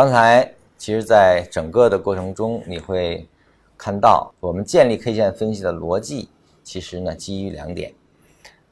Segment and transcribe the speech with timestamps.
[0.00, 3.28] 刚才其实，在整个的过程中，你会
[3.76, 6.30] 看到我们建立 K 线分析的逻辑，
[6.64, 7.92] 其实呢基于两点。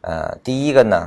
[0.00, 1.06] 呃，第一个呢，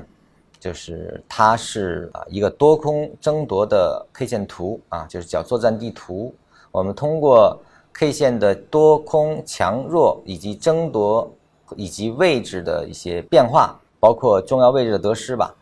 [0.60, 6.32] 就是它是啊一个多空争夺的 K 线图啊，就是叫作战地图。
[6.70, 7.60] 我们通过
[7.92, 11.34] K 线的多空强弱以及争夺
[11.76, 15.56] 以及位置的一些变化，包括重要位置的得失吧，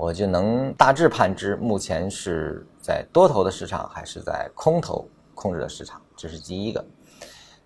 [0.00, 6.00] 我就能大致判知目前是在多头的市场还是在空头控制的市场。
[6.16, 6.82] 这是第一个。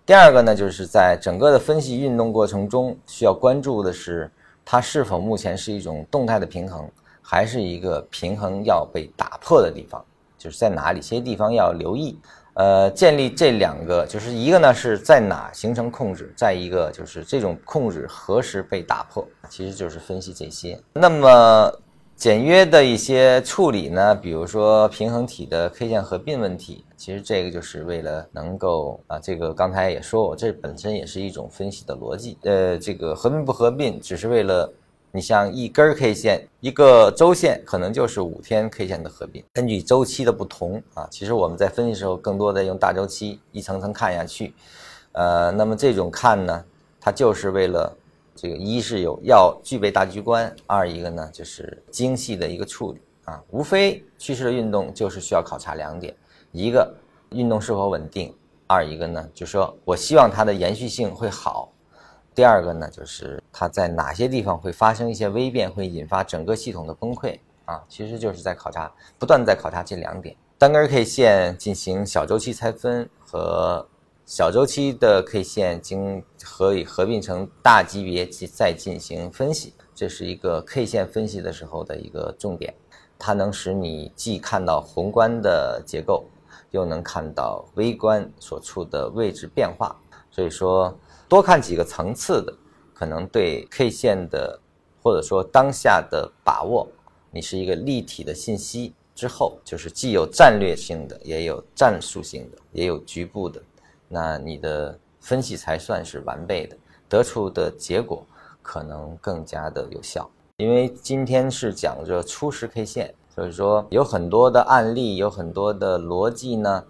[0.05, 4.29] 第二个呢，就是在整个的分析运动过程中，需要关注的是。
[4.65, 6.89] 它是否目前是一种动态的平衡，
[7.21, 10.03] 还是一个平衡要被打破的地方？
[10.37, 11.01] 就是在哪里？
[11.01, 12.19] 些地方要留意。
[12.55, 20.77] 呃，建立这两个，就是一个呢是在哪形成控制，再一个就是这种控制何时被打破，其实就是分析这些。
[20.91, 21.71] 那么。
[22.15, 32.37] 简约的一些处理呢，比如说平衡体的 K 线合并问题，其实这个就是为了能够啊，这个刚才也说过，这本身也是一种分析的逻辑。
[32.43, 34.71] 呃，这个合并不合并，只是为了
[35.11, 44.53] 你像一根 K 线，一个周线可能就是五天 K 线的合并，根据周期的不同啊，其实我们在分析时候更多的用大周期一层层看下去，
[45.11, 46.63] 呃，那么这种看呢，
[47.01, 47.93] 它就是为了。
[48.35, 56.13] 这个一是有要具备大局观，二一个呢就是精细的一个处理啊，无非趋势的运动就是需要考察两点，
[56.51, 56.93] 一个
[57.29, 58.35] 运动是否稳定，
[58.67, 61.71] 二一个呢就说我希望它的延续性会好，
[62.35, 73.87] 第二个呢就是它在哪些地方会发生一些微变，会引发整个系统的崩溃啊，其实就是在考察，不断在考察这两点，单根 K 线进行小周期拆分和。
[74.25, 82.73] 小周期的 K 线经可以合并成大级别再进行分析，这是一个 K 线分析的时候的一个重点。
[83.19, 86.25] 它能使你既看到宏观的结构，
[86.71, 89.95] 又能看到微观所处的位置变化。
[90.31, 90.97] 所以说，
[91.29, 92.51] 多看几个层次的，
[92.95, 94.59] 可能对 K 线的
[95.03, 96.87] 或者说当下的把握，
[97.29, 103.61] 你是一个立体的信息之后，就是既有战略性的，也有战术性的，也有局部的。
[104.07, 106.77] 那你的分析才算是完备的，
[107.09, 108.25] 得出的结果
[108.61, 110.29] 可能更加的有效。
[110.57, 116.85] 因为今天是讲着初始 K 线，所以说有很多的案例，有很多的逻辑呢，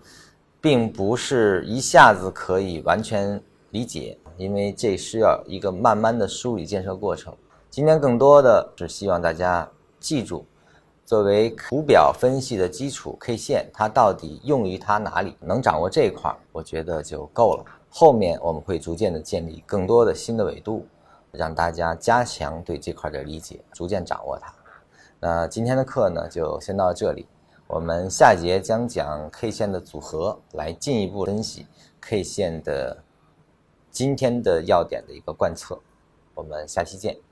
[0.61, 7.35] 并不是一下子可以完全理解，因为这需要一个慢慢的梳理建设过程。
[7.71, 9.67] 今天更多的是希望大家
[9.99, 10.45] 记住。
[11.05, 15.38] 作为图表分析的基础，K 线它到底用于它哪里？
[15.39, 17.66] 能掌握这一块，我觉得就够了。
[17.91, 20.88] 后面我们会逐渐的建立更多的新的维度，
[21.31, 24.51] 让大家加强对这块的理解，逐渐掌握它。
[25.19, 27.27] 那今天的课呢，就先到这里。
[27.67, 31.67] 我们下节将讲 K 线的组合，来进一步分析
[32.01, 33.03] K 线的
[33.91, 35.77] 今天的要点的一个贯彻。
[36.33, 37.24] 我们下期见。